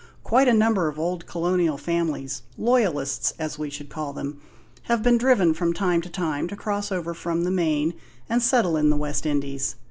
Quite 0.23 0.47
a 0.47 0.53
number 0.55 0.87
of 0.87 0.97
old 0.97 1.27
Colonial 1.27 1.77
families 1.77 2.41
loyalists, 2.57 3.33
as 3.37 3.59
we 3.59 3.69
should 3.69 3.89
call 3.89 4.13
them 4.13 4.41
have 4.85 5.03
been 5.03 5.19
driven 5.19 5.53
from 5.53 5.73
time 5.73 6.01
to 6.01 6.09
time 6.09 6.47
to 6.47 6.55
cross 6.55 6.91
over 6.91 7.13
from 7.13 7.43
the 7.43 7.51
Main 7.51 7.93
and 8.27 8.41
settle 8.41 8.77
in 8.77 8.89
the 8.89 8.97
West 8.97 9.27
Indies. 9.27 9.75